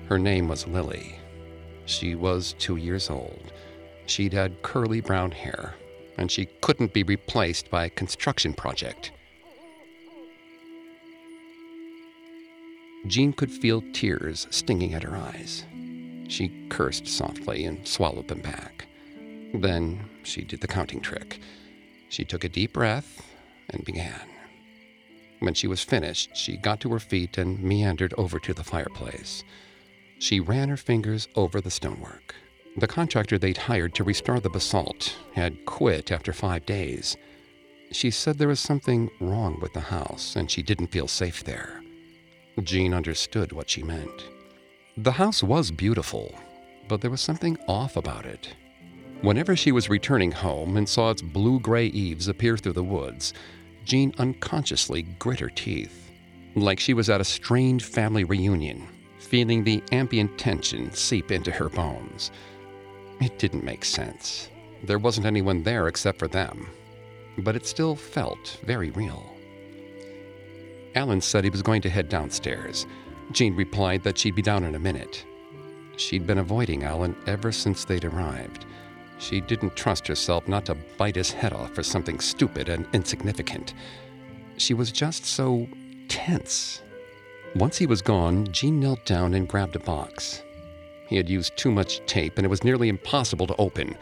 [0.09, 1.20] Her name was Lily.
[1.85, 3.51] She was two years old.
[4.05, 5.75] She'd had curly brown hair,
[6.17, 9.11] and she couldn't be replaced by a construction project.
[13.07, 15.65] Jean could feel tears stinging at her eyes.
[16.27, 18.85] She cursed softly and swallowed them back.
[19.53, 21.39] Then she did the counting trick.
[22.09, 23.21] She took a deep breath
[23.69, 24.29] and began.
[25.39, 29.43] When she was finished, she got to her feet and meandered over to the fireplace.
[30.21, 32.35] She ran her fingers over the stonework.
[32.77, 37.17] The contractor they'd hired to restore the basalt had quit after five days.
[37.91, 41.81] She said there was something wrong with the house and she didn't feel safe there.
[42.61, 44.27] Jean understood what she meant.
[44.95, 46.35] The house was beautiful,
[46.87, 48.53] but there was something off about it.
[49.21, 53.33] Whenever she was returning home and saw its blue gray eaves appear through the woods,
[53.85, 56.11] Jean unconsciously grit her teeth,
[56.53, 58.87] like she was at a strained family reunion,
[59.31, 62.31] feeling the ambient tension seep into her bones.
[63.21, 64.49] It didn't make sense.
[64.83, 66.67] There wasn't anyone there except for them,
[67.37, 69.33] but it still felt very real.
[70.95, 72.85] Alan said he was going to head downstairs.
[73.31, 75.23] Jean replied that she'd be down in a minute.
[75.95, 78.65] She'd been avoiding Alan ever since they'd arrived.
[79.17, 83.75] She didn't trust herself not to bite his head off for something stupid and insignificant.
[84.57, 85.69] She was just so
[86.09, 86.81] tense.
[87.55, 90.41] Once he was gone, Jean knelt down and grabbed a box.
[91.07, 93.97] He had used too much tape and it was nearly impossible to open.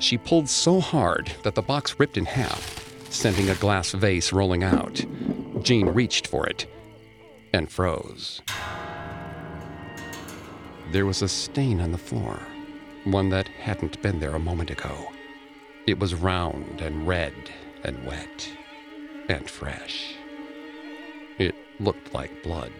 [0.00, 4.64] She pulled so hard that the box ripped in half, sending a glass vase rolling
[4.64, 5.04] out.
[5.62, 6.66] Jean reached for it
[7.52, 8.42] and froze.
[10.90, 12.40] There was a stain on the floor,
[13.04, 15.12] one that hadn't been there a moment ago.
[15.86, 17.34] It was round and red
[17.84, 18.50] and wet
[19.28, 20.14] and fresh.
[21.38, 22.72] It looked like blood.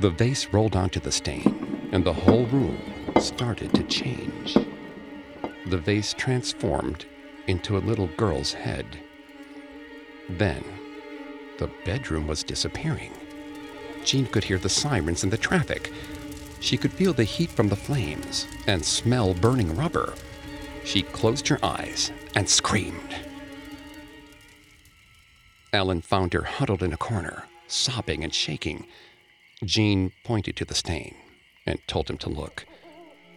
[0.00, 2.78] The vase rolled onto the stain, and the whole room
[3.18, 4.56] started to change.
[5.66, 7.04] The vase transformed
[7.46, 8.86] into a little girl's head.
[10.30, 10.64] Then,
[11.58, 13.12] the bedroom was disappearing.
[14.02, 15.92] Jean could hear the sirens and the traffic.
[16.60, 20.14] She could feel the heat from the flames and smell burning rubber.
[20.82, 23.14] She closed her eyes and screamed.
[25.74, 28.86] Alan found her huddled in a corner, sobbing and shaking.
[29.64, 31.14] Jean pointed to the stain
[31.66, 32.64] and told him to look.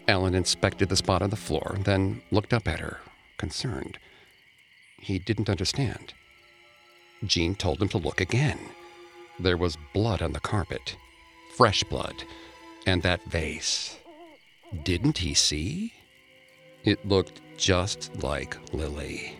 [0.07, 2.99] Alan inspected the spot on the floor, then looked up at her,
[3.37, 3.97] concerned.
[4.97, 6.13] He didn't understand.
[7.25, 8.59] Jean told him to look again.
[9.39, 10.95] There was blood on the carpet,
[11.55, 12.23] fresh blood,
[12.85, 13.97] and that vase.
[14.83, 15.93] Didn't he see?
[16.83, 19.37] It looked just like Lily.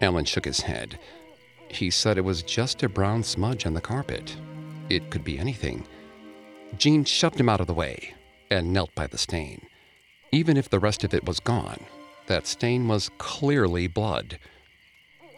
[0.00, 0.98] Alan shook his head.
[1.68, 4.36] He said it was just a brown smudge on the carpet.
[4.92, 5.86] It could be anything.
[6.76, 8.12] Jean shoved him out of the way
[8.50, 9.62] and knelt by the stain.
[10.32, 11.80] Even if the rest of it was gone,
[12.26, 14.38] that stain was clearly blood.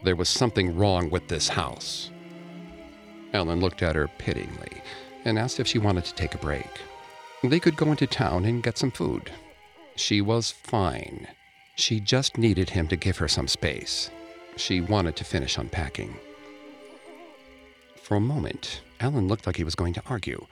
[0.03, 2.11] There was something wrong with this house.
[3.31, 4.81] Ellen looked at her pityingly
[5.23, 6.81] and asked if she wanted to take a break.
[7.41, 9.31] They could go into town and get some food.
[9.95, 11.29] She was fine.
[11.75, 14.09] She just needed him to give her some space.
[14.57, 16.13] She wanted to finish unpacking.
[18.01, 20.45] For a moment, Alan looked like he was going to argue,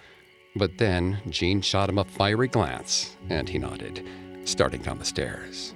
[0.55, 4.07] but then Jean shot him a fiery glance, and he nodded,
[4.43, 5.73] starting down the stairs.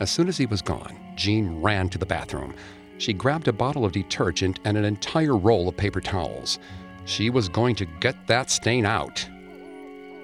[0.00, 2.54] As soon as he was gone, Jean ran to the bathroom.
[2.98, 6.58] She grabbed a bottle of detergent and an entire roll of paper towels.
[7.04, 9.28] She was going to get that stain out.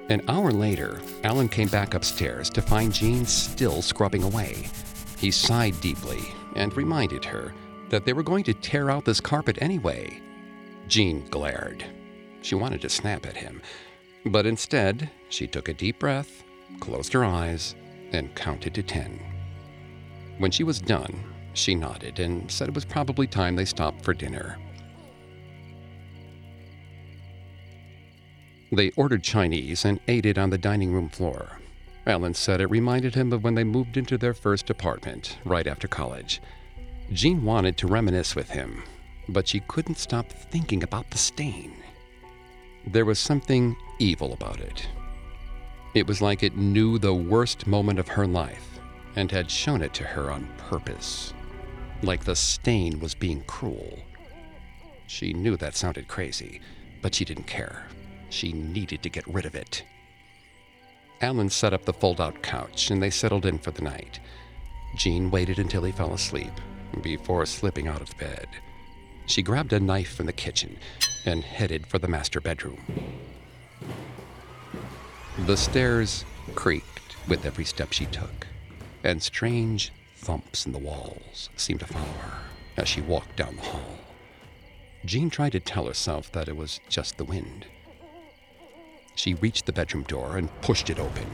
[0.09, 4.69] An hour later, Alan came back upstairs to find Jean still scrubbing away.
[5.19, 6.21] He sighed deeply
[6.57, 7.53] and reminded her
[7.91, 10.23] that they were going to tear out this carpet anyway.
[10.89, 11.85] Jean glared.
[12.43, 13.61] She wanted to snap at him,
[14.25, 16.43] but instead, she took a deep breath,
[16.81, 17.75] closed her eyes,
[18.13, 19.21] and counted to ten.
[20.39, 21.23] When she was done,
[21.53, 24.59] she nodded and said it was probably time they stopped for dinner.
[28.71, 31.59] They ordered Chinese and ate it on the dining room floor.
[32.07, 35.89] Alan said it reminded him of when they moved into their first apartment right after
[35.89, 36.41] college.
[37.13, 38.83] Jean wanted to reminisce with him,
[39.29, 41.73] but she couldn't stop thinking about the stain.
[42.87, 44.89] There was something evil about it.
[45.95, 48.79] It was like it knew the worst moment of her life
[49.17, 51.33] and had shown it to her on purpose.
[52.03, 53.99] Like the stain was being cruel.
[55.07, 56.61] She knew that sounded crazy,
[57.03, 57.87] but she didn't care.
[58.31, 59.83] She needed to get rid of it.
[61.21, 64.21] Alan set up the fold out couch and they settled in for the night.
[64.97, 66.53] Jean waited until he fell asleep
[67.03, 68.47] before slipping out of bed.
[69.29, 70.79] She grabbed a knife from the kitchen
[71.27, 72.83] and headed for the master bedroom.
[75.41, 76.25] The stairs
[76.55, 78.47] creaked with every step she took,
[79.05, 82.39] and strange thumps in the walls seemed to follow her
[82.79, 83.99] as she walked down the hall.
[85.05, 87.67] Jean tried to tell herself that it was just the wind.
[89.15, 91.27] She reached the bedroom door and pushed it open.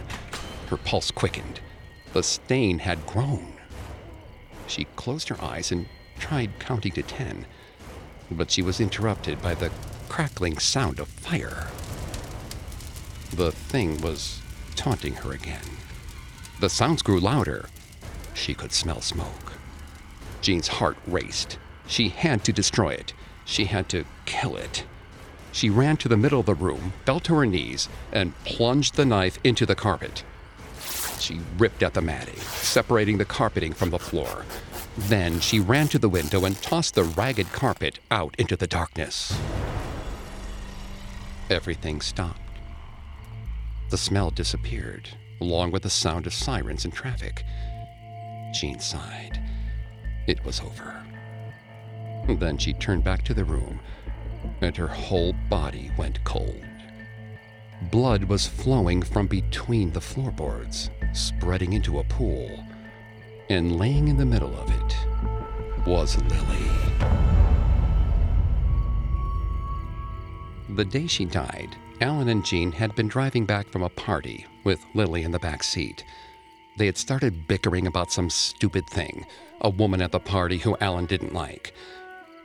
[0.68, 1.60] Her pulse quickened.
[2.12, 3.54] The stain had grown.
[4.66, 5.86] She closed her eyes and
[6.18, 7.46] tried counting to ten,
[8.30, 9.70] but she was interrupted by the
[10.08, 11.68] crackling sound of fire.
[13.34, 14.40] The thing was
[14.76, 15.78] taunting her again.
[16.60, 17.68] The sounds grew louder.
[18.32, 19.52] She could smell smoke.
[20.40, 21.58] Jean's heart raced.
[21.86, 23.12] She had to destroy it.
[23.44, 24.84] She had to kill it.
[25.52, 29.04] She ran to the middle of the room, fell to her knees, and plunged the
[29.04, 30.24] knife into the carpet.
[31.18, 34.44] She ripped at the matting, separating the carpeting from the floor.
[34.96, 39.36] Then she ran to the window and tossed the ragged carpet out into the darkness.
[41.50, 42.40] Everything stopped.
[43.90, 45.08] The smell disappeared,
[45.40, 47.44] along with the sound of sirens and traffic.
[48.52, 49.40] Jean sighed.
[50.26, 51.04] It was over.
[52.28, 53.80] Then she turned back to the room,
[54.62, 56.64] and her whole body went cold.
[57.90, 62.63] Blood was flowing from between the floorboards, spreading into a pool,
[63.48, 64.96] and laying in the middle of it
[65.86, 66.70] was Lily.
[70.70, 74.84] The day she died, Alan and Jean had been driving back from a party with
[74.94, 76.04] Lily in the back seat.
[76.76, 79.26] They had started bickering about some stupid thing,
[79.60, 81.74] a woman at the party who Alan didn't like.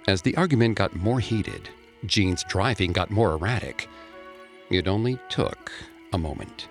[0.07, 1.69] As the argument got more heated,
[2.05, 3.89] Jean's driving got more erratic.
[4.69, 5.71] It only took
[6.13, 6.67] a moment.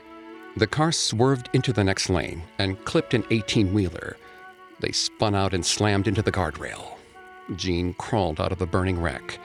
[0.58, 4.16] The car swerved into the next lane and clipped an 18 wheeler.
[4.80, 6.96] They spun out and slammed into the guardrail.
[7.54, 9.38] Jean crawled out of the burning wreck,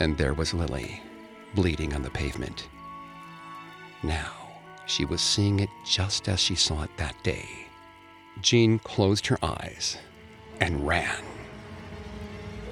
[0.00, 1.00] and there was Lily,
[1.54, 2.66] bleeding on the pavement.
[4.02, 4.32] Now,
[4.84, 7.48] she was seeing it just as she saw it that day.
[8.40, 9.96] Jean closed her eyes
[10.60, 11.22] and ran.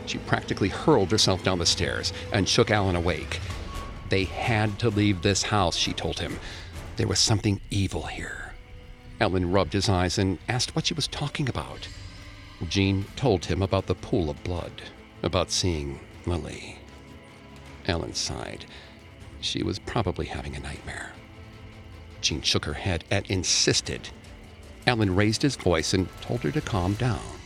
[0.06, 3.38] She practically hurled herself down the stairs and shook Alan awake.
[4.08, 6.40] They had to leave this house, she told him.
[7.00, 8.52] There was something evil here.
[9.22, 11.88] Alan rubbed his eyes and asked what she was talking about.
[12.68, 14.82] Jean told him about the pool of blood,
[15.22, 16.76] about seeing Lily.
[17.86, 18.66] Ellen sighed.
[19.40, 21.12] She was probably having a nightmare.
[22.20, 24.10] Jean shook her head and insisted.
[24.86, 27.40] Ellen raised his voice and told her to calm down.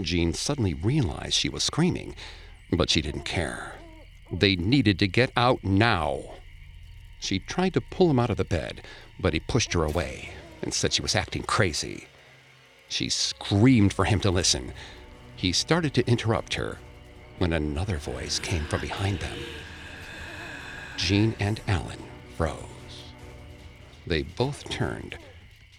[0.00, 2.16] Jean suddenly realized she was screaming,
[2.72, 3.74] but she didn't care.
[4.32, 6.41] They needed to get out now.
[7.22, 8.82] She tried to pull him out of the bed,
[9.20, 12.08] but he pushed her away and said she was acting crazy.
[12.88, 14.72] She screamed for him to listen.
[15.36, 16.78] He started to interrupt her
[17.38, 19.38] when another voice came from behind them.
[20.96, 22.02] Jean and Ellen
[22.36, 23.12] froze.
[24.04, 25.16] They both turned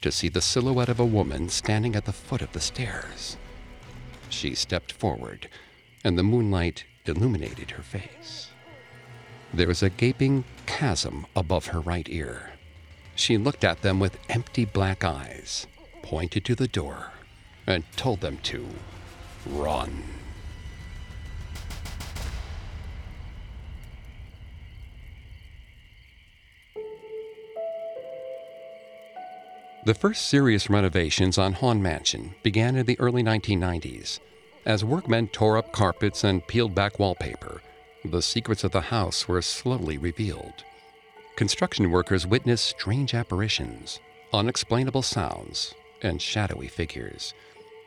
[0.01, 3.35] to see the silhouette of a woman standing at the foot of the stairs.
[4.29, 5.49] She stepped forward,
[6.05, 8.49] and the moonlight illuminated her face.
[9.55, 12.53] There was a gaping chasm above her right ear.
[13.13, 15.67] She looked at them with empty black eyes,
[16.01, 17.11] pointed to the door,
[17.67, 18.67] and told them to
[19.45, 20.03] run.
[29.85, 34.19] The first serious renovations on Hahn Mansion began in the early 1990s.
[34.65, 37.61] As workmen tore up carpets and peeled back wallpaper,
[38.05, 40.63] the secrets of the house were slowly revealed.
[41.35, 43.99] Construction workers witnessed strange apparitions,
[44.33, 47.33] unexplainable sounds, and shadowy figures.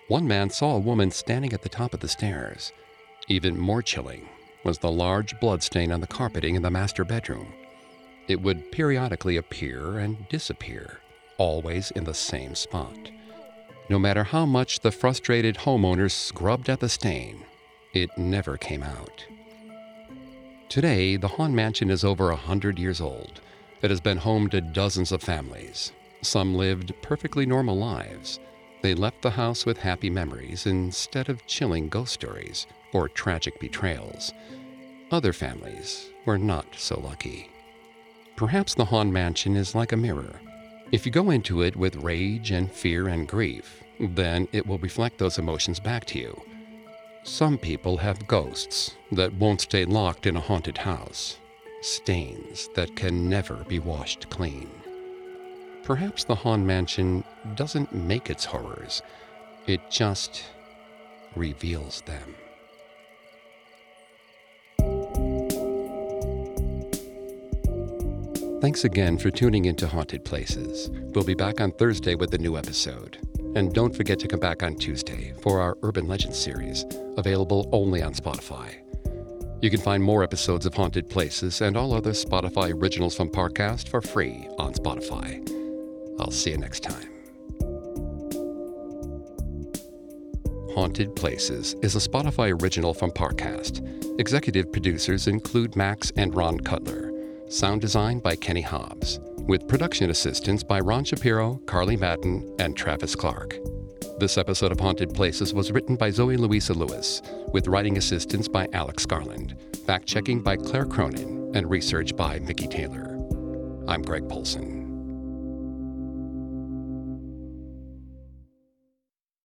[0.08, 2.72] One man saw a woman standing at the top of the stairs.
[3.28, 4.28] Even more chilling
[4.64, 7.52] was the large bloodstain on the carpeting in the master bedroom.
[8.26, 11.00] It would periodically appear and disappear
[11.38, 13.10] always in the same spot.
[13.88, 17.44] No matter how much the frustrated homeowners scrubbed at the stain,
[17.92, 19.26] it never came out.
[20.68, 23.40] Today, the Hahn Mansion is over a hundred years old.
[23.82, 25.92] It has been home to dozens of families.
[26.22, 28.40] Some lived perfectly normal lives.
[28.82, 34.32] They left the house with happy memories instead of chilling ghost stories or tragic betrayals.
[35.12, 37.48] Other families were not so lucky.
[38.34, 40.40] Perhaps the Hahn Mansion is like a mirror.
[40.90, 45.18] If you go into it with rage and fear and grief, then it will reflect
[45.18, 46.42] those emotions back to you.
[47.26, 51.38] Some people have ghosts that won't stay locked in a haunted house,
[51.82, 54.70] stains that can never be washed clean.
[55.82, 57.24] Perhaps the Hahn Mansion
[57.56, 59.02] doesn't make its horrors,
[59.66, 60.44] it just
[61.34, 62.36] reveals them.
[68.60, 70.90] Thanks again for tuning into Haunted Places.
[70.92, 73.25] We'll be back on Thursday with a new episode.
[73.56, 76.84] And don't forget to come back on Tuesday for our Urban Legends series,
[77.16, 78.74] available only on Spotify.
[79.62, 83.88] You can find more episodes of Haunted Places and all other Spotify originals from Parcast
[83.88, 85.40] for free on Spotify.
[86.20, 87.08] I'll see you next time.
[90.74, 93.80] Haunted Places is a Spotify original from Parcast.
[94.20, 97.10] Executive producers include Max and Ron Cutler.
[97.48, 103.14] Sound design by Kenny Hobbs, with production assistance by Ron Shapiro, Carly Madden, and Travis
[103.14, 103.56] Clark.
[104.18, 107.22] This episode of Haunted Places was written by Zoe Louisa Lewis,
[107.52, 112.66] with writing assistance by Alex Garland, fact checking by Claire Cronin, and research by Mickey
[112.66, 113.16] Taylor.
[113.86, 114.75] I'm Greg Polcyn.